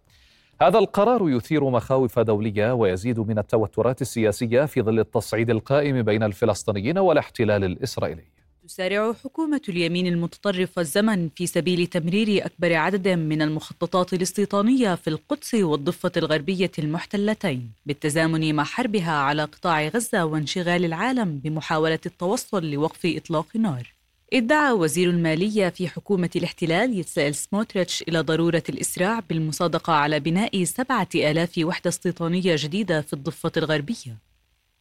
[0.63, 6.99] هذا القرار يثير مخاوف دولية ويزيد من التوترات السياسية في ظل التصعيد القائم بين الفلسطينيين
[6.99, 8.36] والاحتلال الإسرائيلي.
[8.67, 15.55] تسارع حكومة اليمين المتطرف الزمن في سبيل تمرير أكبر عدد من المخططات الاستيطانية في القدس
[15.55, 23.57] والضفة الغربية المحتلتين بالتزامن مع حربها على قطاع غزة وانشغال العالم بمحاولة التوصل لوقف إطلاق
[23.57, 23.93] نار
[24.33, 31.09] ادعى وزير المالية في حكومة الاحتلال يتسائل سموتريتش إلى ضرورة الإسراع بالمصادقة على بناء سبعة
[31.15, 34.17] آلاف وحدة استيطانية جديدة في الضفة الغربية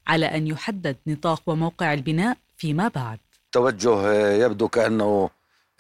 [0.07, 3.19] على أن يحدد نطاق وموقع البناء فيما بعد.
[3.55, 5.29] توجه يبدو كأنه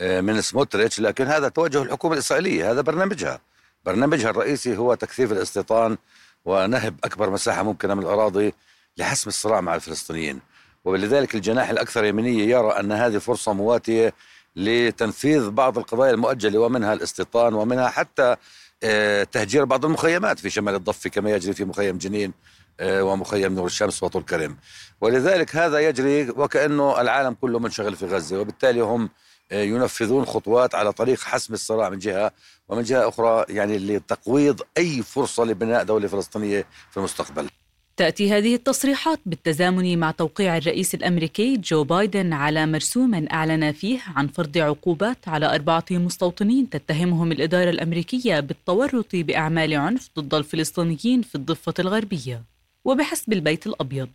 [0.01, 3.39] آه، من سموتريتش لكن هذا توجه الحكومة الإسرائيلية هذا برنامجها.
[3.85, 5.97] برنامجها الرئيسي هو تكثيف الاستيطان
[6.45, 8.53] ونهب أكبر مساحة ممكنة من الأراضي
[8.97, 10.39] لحسم الصراع مع الفلسطينيين.
[10.85, 14.13] ولذلك الجناح الأكثر يميني يرى أن هذه فرصة مواتية
[14.55, 18.35] لتنفيذ بعض القضايا المؤجلة ومنها الاستيطان ومنها حتى
[18.83, 22.29] آه، تهجير بعض المخيمات في شمال الضفة كما يجري في مخيم جنين.
[22.29, 22.35] آه،
[22.81, 24.57] ومخيم نور الشمس وطول كرم
[25.01, 29.09] ولذلك هذا يجري وكأنه العالم كله منشغل في غزة وبالتالي هم
[29.51, 32.31] آه، ينفذون خطوات على طريق حسم الصراع من جهة
[32.69, 37.49] ومن جهة أخرى يعني لتقويض أي فرصة لبناء دولة فلسطينية في المستقبل.
[37.97, 44.27] تأتي هذه التصريحات بالتزامن مع توقيع الرئيس الأمريكي جو بايدن على مرسوم أعلن فيه عن
[44.27, 51.73] فرض عقوبات على أربعة مستوطنين تتهمهم الإدارة الأمريكية بالتورط بأعمال عنف ضد الفلسطينيين في الضفة
[51.79, 52.54] الغربية.
[52.85, 54.09] وبحسب البيت الأبيض.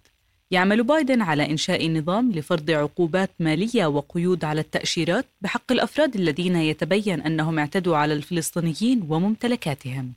[0.51, 7.21] يعمل بايدن على إنشاء نظام لفرض عقوبات مالية وقيود على التأشيرات بحق الأفراد الذين يتبين
[7.21, 10.13] أنهم اعتدوا على الفلسطينيين وممتلكاتهم.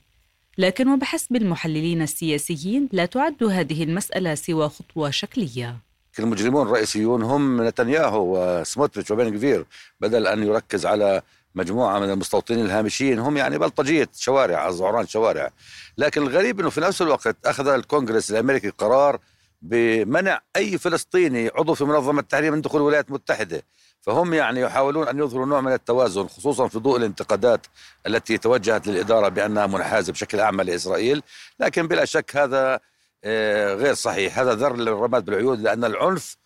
[0.58, 5.76] لكن وبحسب المحللين السياسيين لا تعد هذه المسألة سوى خطوة شكلية.
[6.18, 9.64] المجرمون الرئيسيون هم نتنياهو وسموتريتش وبن كفير
[10.00, 11.22] بدل أن يركز على
[11.54, 15.50] مجموعة من المستوطنين الهامشيين هم يعني بلطجية شوارع زعران شوارع.
[15.98, 19.18] لكن الغريب أنه في نفس الوقت أخذ الكونغرس الأمريكي قرار
[19.62, 23.62] بمنع أي فلسطيني عضو في منظمة التحرير من دخول الولايات المتحدة.
[24.00, 27.66] فهم يعني يحاولون أن يظهروا نوع من التوازن خصوصا في ضوء الانتقادات
[28.06, 31.22] التي توجهت للإدارة بأنها منحازة بشكل أعمى لإسرائيل.
[31.60, 32.80] لكن بلا شك هذا
[33.24, 34.38] آه، غير صحيح.
[34.38, 36.36] هذا ذر للرماد بالعيون لأن العنف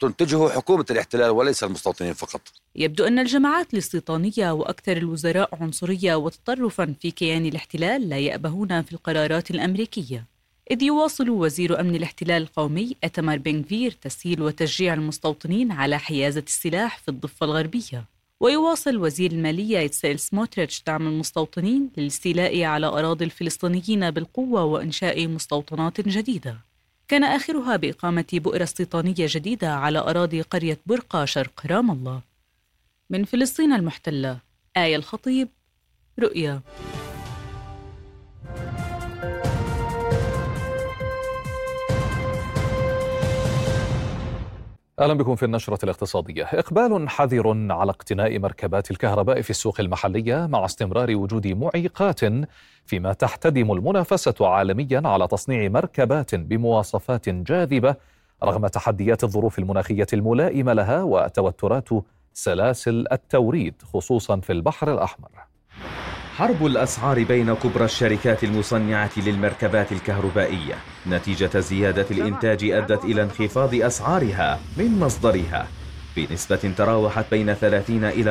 [0.00, 2.40] تنتجه حكومة الاحتلال وليس المستوطنين فقط.
[2.76, 9.50] يبدو أن الجماعات الاستيطانية وأكثر الوزراء عنصرية وتطرفا في كيان الاحتلال لا يأبهون في القرارات
[9.50, 10.26] الأمريكية.
[10.70, 17.08] إذ يواصل وزير أمن الاحتلال القومي أتمر بنغفير تسهيل وتشجيع المستوطنين على حيازة السلاح في
[17.08, 18.04] الضفة الغربية.
[18.40, 26.71] ويواصل وزير المالية إتسيل سموتريتش دعم المستوطنين للاستيلاء على أراضي الفلسطينيين بالقوة وإنشاء مستوطنات جديدة.
[27.12, 32.20] كان آخرها بإقامة بؤرة استيطانية جديدة على أراضي قرية برقة شرق رام الله.
[33.10, 34.38] من فلسطين المحتلة
[34.76, 35.48] آية الخطيب
[36.18, 36.60] رؤيا.
[45.00, 46.44] أهلا بكم في النشرة الاقتصادية.
[46.44, 52.20] إقبال حذر على اقتناء مركبات الكهرباء في السوق المحلية مع استمرار وجود معيقات
[52.86, 57.94] فيما تحتدم المنافسة عالميا على تصنيع مركبات بمواصفات جاذبة
[58.44, 61.88] رغم تحديات الظروف المناخية الملائمة لها وتوترات
[62.32, 65.28] سلاسل التوريد خصوصا في البحر الأحمر.
[66.36, 70.74] حرب الأسعار بين كبرى الشركات المصنعة للمركبات الكهربائية
[71.06, 75.66] نتيجة زيادة الإنتاج أدت إلى انخفاض أسعارها من مصدرها
[76.16, 78.30] بنسبة تراوحت بين 30 إلى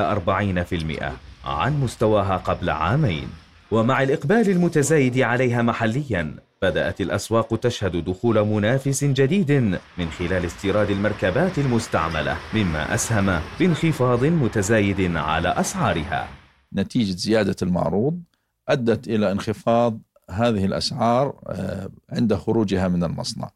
[1.43, 3.27] 40% عن مستواها قبل عامين.
[3.71, 9.51] ومع الإقبال المتزايد عليها محلياً بدأت الأسواق تشهد دخول منافس جديد
[9.97, 16.27] من خلال استيراد المركبات المستعملة مما أسهم بانخفاض متزايد على أسعارها.
[16.73, 18.21] نتيجة زيادة المعروض
[18.69, 19.99] أدت إلى انخفاض
[20.31, 23.49] هذه الأسعار آه، عند خروجها من المصنع.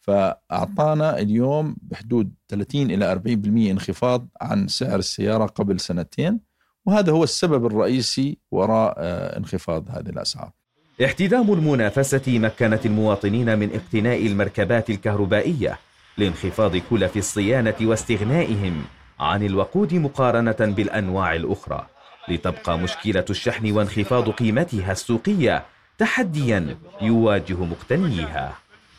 [0.00, 6.40] فأعطانا اليوم بحدود 30 إلى 40% انخفاض عن سعر السيارة قبل سنتين
[6.86, 10.50] وهذا هو السبب الرئيسي وراء آه، انخفاض هذه الأسعار.
[11.04, 15.78] احتدام المنافسة مكنت المواطنين من اقتناء المركبات الكهربائية
[16.18, 18.84] لانخفاض كلف الصيانة واستغنائهم
[19.20, 21.86] عن الوقود مقارنة بالأنواع الأخرى
[22.28, 25.64] لتبقى مشكلة الشحن وانخفاض قيمتها السوقية
[25.98, 28.52] تحديا يواجه مقتنيها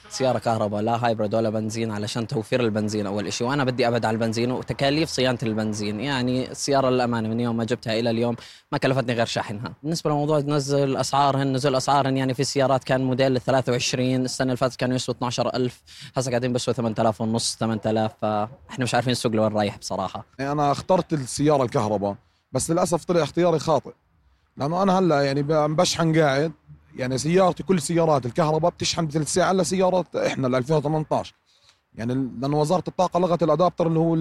[0.09, 4.15] سيارة كهرباء لا هايبرد ولا بنزين علشان توفير البنزين أول شيء وأنا بدي أبعد على
[4.15, 5.99] البنزين وتكاليف صيانة البنزين.
[5.99, 8.35] يعني السيارة للأمانة من يوم ما جبتها إلى اليوم
[8.71, 13.41] ما كلفتني غير شحنها بالنسبة لموضوع نزل أسعارهن نزول أسعارهن يعني في سيارات كان موديل
[13.41, 15.81] 23 السنة اللي فاتت كانوا يسووا 12000
[16.17, 20.25] هسه قاعدين بيسووا 8000 ونص 8000 فإحنا مش عارفين السوق لوين رايح بصراحة.
[20.39, 22.15] أنا اخترت السيارة الكهرباء
[22.51, 23.91] بس للأسف طلع اختياري خاطئ.
[24.57, 26.51] لأنه أنا هلأ يعني بشحن قاعد
[26.95, 31.35] يعني سيارتي كل سيارات الكهرباء بتشحن بثلث ساعة إلا سيارات إحنا ل 2018
[31.95, 34.15] يعني لأنه وزارة الطاقة لغت الأدابتر اللي هو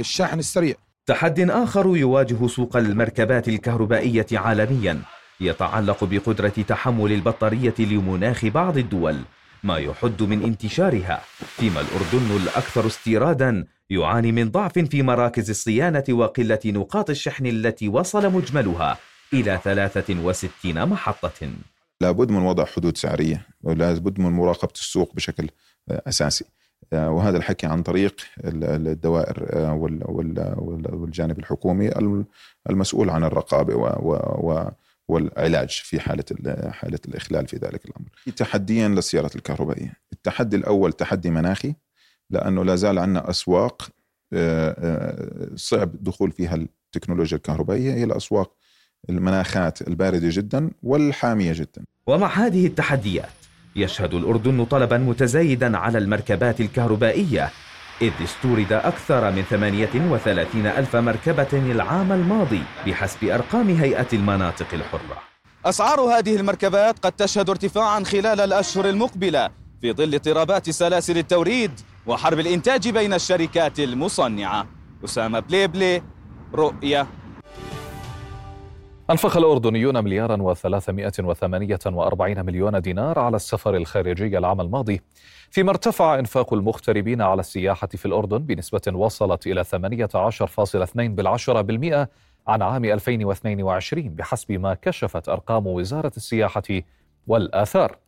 [0.00, 0.74] الشاحن السريع.
[1.06, 5.02] تحد آخر يواجه سوق المركبات الكهربائية عالميا.
[5.40, 9.16] يتعلق بقدرة تحمل البطارية لمناخ بعض الدول
[9.64, 11.20] ما يحد من انتشارها.
[11.56, 18.32] فيما الأردن الأكثر استيرادا يعاني من ضعف في مراكز الصيانة وقلة نقاط الشحن التي وصل
[18.32, 18.98] مجملها
[19.32, 21.50] إلى 63 محطة.
[22.00, 25.48] لابد من وضع حدود سعرية ولابد من مراقبة السوق بشكل
[25.90, 26.44] أساسي.
[26.92, 29.46] وهذا الحكي عن طريق الدوائر
[30.92, 31.90] والجانب الحكومي
[32.70, 33.74] المسؤول عن الرقابة
[35.08, 36.24] والعلاج في حالة
[36.70, 38.08] حالة الإخلال في ذلك الأمر.
[38.36, 39.92] تحديا للسيارات الكهربائية.
[40.12, 41.74] التحدي الأول تحدي مناخي
[42.30, 43.88] لأنه لا زال عندنا أسواق
[44.32, 47.94] آه، آه، صعب الدخول فيها التكنولوجيا الكهربائية.
[47.94, 48.52] هي الأسواق
[49.10, 51.84] المناخات الباردة جدا والحامية جدا.
[52.06, 53.30] ومع هذه التحديات
[53.76, 57.50] يشهد الأردن طلبا متزايدا على المركبات الكهربائية
[58.02, 65.18] إذ استورد أكثر من 38 ألف مركبة العام الماضي بحسب أرقام هيئة المناطق الحرة.
[65.64, 69.48] أسعار هذه المركبات قد تشهد ارتفاعا خلال الأشهر المقبلة
[69.80, 71.70] في ظل اضطرابات سلاسل التوريد
[72.06, 74.66] وحرب الإنتاج بين الشركات المصنعة.
[75.04, 76.02] أسامة بليبلي
[76.54, 77.06] رؤية
[79.10, 85.00] أنفق الأردنيون مليارا وثلاثمائة وثمانية وأربعين مليون دينار على السفر الخارجي العام الماضي.
[85.50, 92.08] فيما ارتفع إنفاق المغتربين على السياحة في الأردن بنسبة وصلت إلى 18.2 بالعشرة بالمئة
[92.46, 96.82] عن عام 2022 بحسب ما كشفت أرقام وزارة السياحة
[97.26, 97.98] والآثار.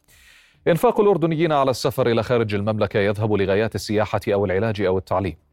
[0.69, 5.50] إنفاق الأردنيين على السفر إلى خارج المملكة يذهب لغايات السياحة أو العلاج أو التعليم.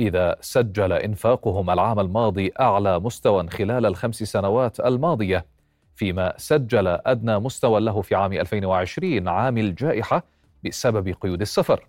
[0.00, 5.46] إذا سجل إنفاقهم العام الماضي أعلى مستوى خلال الخمس سنوات الماضية
[5.96, 10.22] فيما سجل أدنى مستوى له في عام 2020 عام الجائحة
[10.64, 11.86] بسبب قيود السفر.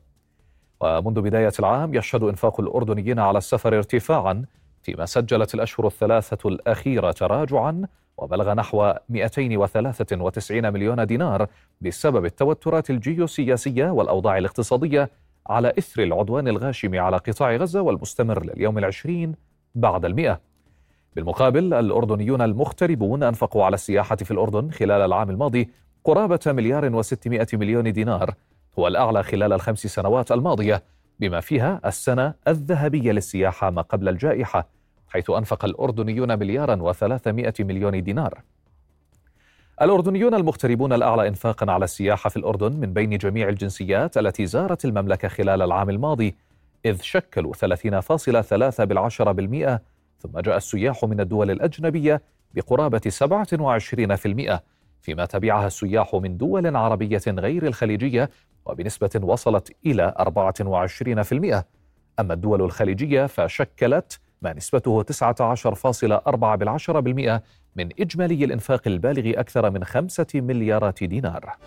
[0.81, 4.45] ومنذ بداية العام يشهد إنفاق الأردنيين على السفر ارتفاعا
[4.83, 7.87] فيما سجلت الأشهر الثلاثة الأخيرة تراجعا
[8.17, 11.47] وبلغ نحو 293 مليون دينار
[11.81, 15.09] بسبب التوترات الجيوسياسية والأوضاع الاقتصادية
[15.47, 19.35] على إثر العدوان الغاشم على قطاع غزة والمستمر لليوم العشرين
[19.75, 20.41] بعد المئة.
[21.15, 25.69] بالمقابل الأردنيون المغتربون أنفقوا على السياحة في الأردن خلال العام الماضي
[26.03, 28.33] قرابة مليار وستمائة مليون دينار
[28.79, 30.83] هو الأعلى خلال الخمس سنوات الماضية
[31.19, 34.67] بما فيها السنة الذهبية للسياحة ما قبل الجائحة
[35.07, 38.41] حيث أنفق الأردنيون مليارا وثلاثمائة مليون دينار.
[39.81, 45.27] الأردنيون المغتربون الأعلى إنفاقا على السياحة في الأردن من بين جميع الجنسيات التي زارت المملكة
[45.27, 46.35] خلال العام الماضي
[46.85, 49.81] إذ شكلوا 30.3 بالعشرة بالمئة
[50.19, 52.21] ثم جاء السياح من الدول الأجنبية
[52.53, 53.01] بقرابة
[54.55, 54.59] 27%
[55.01, 58.29] فيما تبعها السياح من دول عربية غير الخليجية
[58.65, 61.63] وبنسبة وصلت إلى 24%
[62.19, 67.43] أما الدول الخليجية فشكلت ما نسبته 19.4 بالعشرة بالمئة
[67.75, 71.57] من إجمالي الإنفاق البالغ أكثر من خمسة مليارات دينار.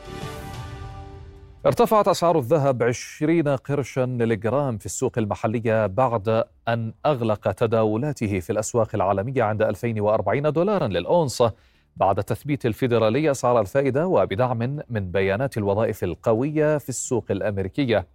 [1.67, 8.89] ارتفعت أسعار الذهب 20 قرشا للجرام في السوق المحلية بعد أن أغلق تداولاته في الأسواق
[8.95, 11.53] العالمية عند 2040 دولارا للأونصة
[11.97, 18.07] بعد تثبيت الفيدرالي أسعار الفائدة وبدعم من بيانات الوظائف القوية في السوق الأمريكية.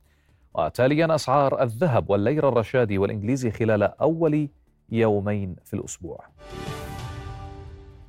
[0.56, 4.50] وتاليا أسعار الذهب والليرة الرشادي والإنجليزي خلال أول
[4.90, 6.26] يومين في الأسبوع.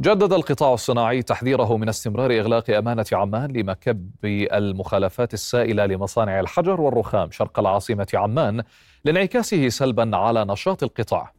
[0.00, 7.30] جدد القطاع الصناعي تحذيره من استمرار إغلاق أمانة عمان لمكب المخالفات السائلة لمصانع الحجر والرخام
[7.30, 8.62] شرق العاصمة عمان
[9.04, 11.32] لانعكاسه سلبا على نشاط القطاع.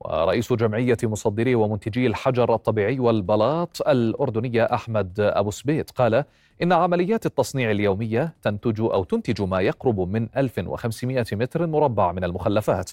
[0.00, 6.24] ورئيس جمعية مصدري ومنتجي الحجر الطبيعي والبلاط الأردنية أحمد أبو سبيت قال
[6.62, 12.90] إن عمليات التصنيع اليومية تنتج أو تنتج ما يقرب من 1500 متر مربع من المخلفات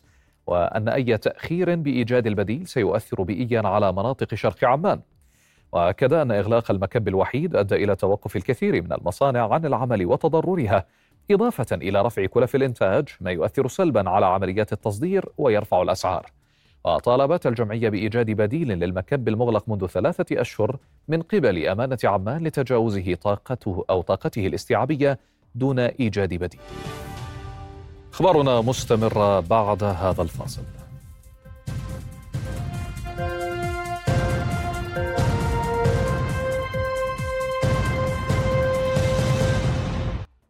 [0.49, 4.99] وأن أي تأخير بإيجاد البديل سيؤثر بيئيا على مناطق شرق عمان.
[5.71, 10.85] وكذا أن إغلاق المكب الوحيد أدى إلى توقف الكثير من المصانع عن العمل وتضررها
[11.31, 16.25] إضافة إلى رفع كلف الإنتاج ما يؤثر سلبا على عمليات التصدير ويرفع الأسعار.
[16.85, 23.85] وطالبت الجمعية بإيجاد بديل للمكب المغلق منذ ثلاثة أشهر من قبل أمانة عمان لتجاوزه طاقته
[23.89, 25.19] أو طاقته الاستيعابية
[25.55, 26.59] دون إيجاد بديل.
[28.19, 30.61] أخبارنا مستمرة بعد هذا الفاصل.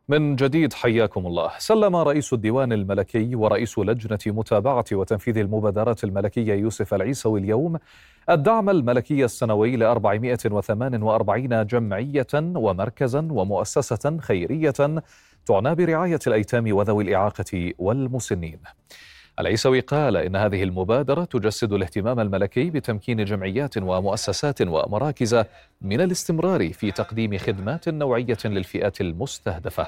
[0.10, 1.52] من جديد حياكم الله.
[1.58, 7.78] سلم رئيس الديوان الملكي ورئيس لجنة متابعة وتنفيذ المبادرات الملكية يوسف العيسوي اليوم
[8.30, 15.02] الدعم الملكي السنوي ل 448 جمعية ومركزا ومؤسسة خيرية
[15.50, 18.60] تعنى برعاية الأيتام وذوي الإعاقة والمسنين
[19.40, 25.44] العيسوي قال إن هذه المبادرة تجسد الاهتمام الملكي بتمكين جمعيات ومؤسسات ومراكز
[25.82, 29.88] من الاستمرار في تقديم خدمات نوعية للفئات المستهدفة.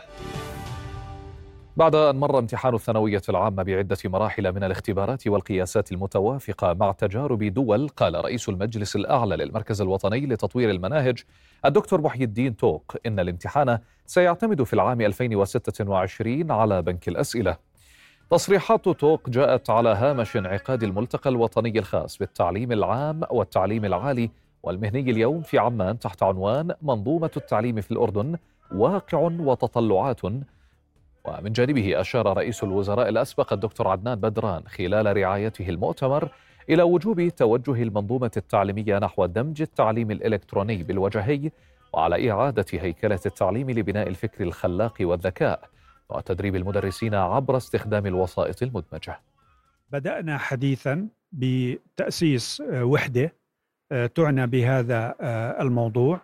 [1.81, 7.87] بعد أن مر امتحان الثانوية العامة بعدة مراحل من الاختبارات والقياسات المتوافقة مع تجارب دول
[7.87, 11.23] قال رئيس المجلس الأعلى للمركز الوطني لتطوير المناهج
[11.65, 17.57] الدكتور محي الدين توق إن الامتحان سيعتمد في العام 2026 على بنك الأسئلة.
[18.29, 24.29] تصريحات توق جاءت على هامش انعقاد الملتقى الوطني الخاص بالتعليم العام والتعليم العالي
[24.63, 28.37] والمهني اليوم في عمان تحت عنوان منظومة التعليم في الأردن
[28.75, 30.21] واقع وتطلعات
[31.25, 36.29] ومن جانبه أشار رئيس الوزراء الأسبق الدكتور عدنان بدران خلال رعايته المؤتمر
[36.69, 41.51] إلى وجوب توجه المنظومة التعليمية نحو دمج التعليم الإلكتروني بالوجهي
[41.93, 45.69] وعلى إعادة هيكلة التعليم لبناء الفكر الخلاق والذكاء
[46.09, 49.19] وتدريب المدرسين عبر استخدام الوسائط المدمجة.
[49.91, 53.33] بدأنا حديثا بتأسيس وحدة
[54.15, 55.15] تعنى بهذا
[55.61, 56.21] الموضوع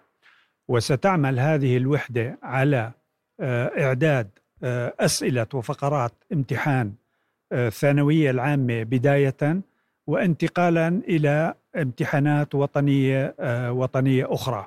[0.67, 2.91] وستعمل هذه الوحدة على
[3.79, 4.29] إعداد
[4.63, 6.93] أسئلة وفقرات امتحان
[7.53, 9.61] الثانوية العامة بداية
[10.07, 13.35] وانتقالا إلى امتحانات وطنية
[13.69, 14.65] وطنية أخرى.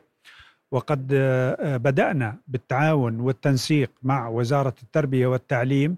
[0.73, 1.07] وقد
[1.61, 5.97] بدأنا بالتعاون والتنسيق مع وزارة التربية والتعليم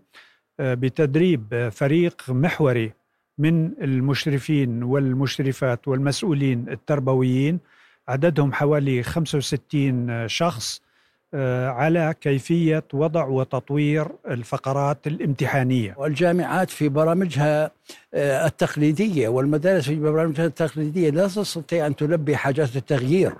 [0.58, 2.92] بتدريب فريق محوري
[3.38, 7.58] من المشرفين والمشرفات والمسؤولين التربويين.
[8.08, 10.82] عددهم حوالي 65 شخص.
[11.34, 15.94] على كيفية وضع وتطوير الفقرات الامتحانية.
[15.98, 17.70] والجامعات في برامجها
[18.14, 23.32] التقليدية والمدارس في برامجها التقليدية لا تستطيع أن تلبي حاجات التغيير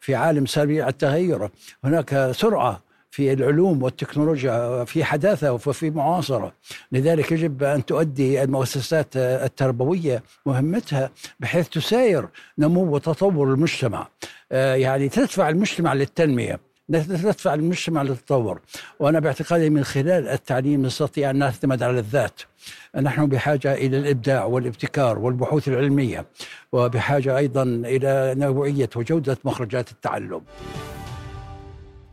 [0.00, 1.48] في عالم سريع التغير.
[1.84, 2.80] هناك سرعة
[3.10, 6.52] في العلوم والتكنولوجيا في حداثة وفي معاصرة.
[6.92, 12.28] لذلك يجب أن تؤدي المؤسسات التربوية مهمتها بحيث تساير
[12.58, 14.08] نمو وتطور المجتمع.
[14.50, 16.69] يعني تدفع المجتمع للتنمية.
[16.90, 18.60] ندفع المجتمع للتطور.
[19.00, 22.40] وأنا باعتقادي من خلال التعليم نستطيع أن نعتمد على الذات.
[22.96, 26.26] نحن بحاجة إلى الإبداع والابتكار والبحوث العلمية
[26.72, 30.42] وبحاجة أيضا إلى نوعية وجودة مخرجات التعلم.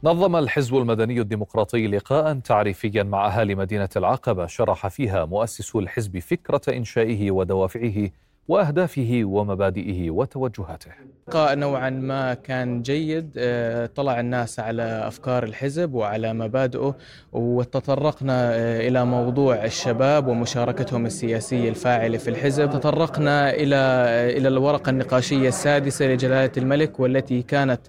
[0.03, 6.61] نظم الحزب المدني الديمقراطي لقاء تعريفيا مع أهالي مدينة العقبة شرح فيها مؤسس الحزب فكرة
[6.69, 8.09] إنشائه ودوافعه
[8.47, 10.91] وأهدافه ومبادئه وتوجهاته.
[11.27, 16.95] لقاء نوعا ما كان جيد آه، طلع الناس على أفكار الحزب وعلى مبادئه
[17.31, 24.89] وتطرقنا آه، إلى موضوع الشباب ومشاركتهم السياسية الفاعلة في الحزب، تطرقنا إلى آه، إلى الورقة
[24.89, 27.81] النقاشية السادسة لجلالة الملك والتي كانت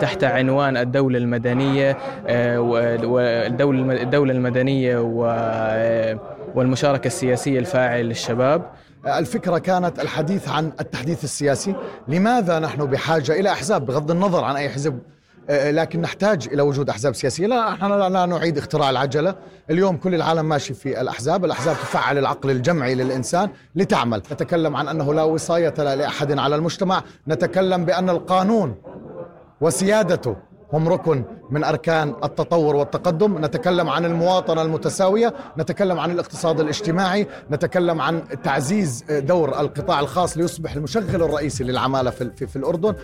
[0.00, 1.96] تحت عنوان الدولة المدنية
[2.58, 4.98] والدولة الدولة المدنية
[6.54, 8.62] والمشاركة السياسية الفاعلة للشباب.
[9.06, 11.74] الفكرة كانت الحديث عن التحديث السياسي.
[12.08, 14.98] لماذا نحن بحاجة إلى أحزاب؟ بغض النظر عن أي حزب
[15.50, 17.46] آه، لكن نحتاج إلى وجود أحزاب سياسية.
[17.46, 19.34] لا نحن لا نعيد اختراع العجلة.
[19.70, 21.44] اليوم كل العالم ماشي في الأحزاب.
[21.44, 24.22] الأحزاب تفعل العقل الجمعي للإنسان لتعمل.
[24.32, 27.02] نتكلم عن أنه لا وصاية لأحد على المجتمع.
[27.28, 28.74] نتكلم بأن القانون
[29.60, 30.36] وسيادته
[30.72, 33.44] هم ركن من أركان التطور والتقدم.
[33.44, 40.74] نتكلم عن المواطنة المتساوية نتكلم عن الاقتصاد الاجتماعي نتكلم عن تعزيز دور القطاع الخاص ليصبح
[40.74, 42.94] المشغل الرئيسي للعمالة في, في, في الأردن.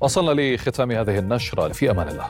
[0.00, 2.26] وصلنا لختام هذه النشرة في أمان الله.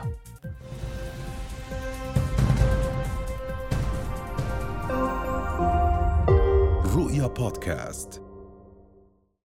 [6.95, 8.22] رؤيا بودكاست.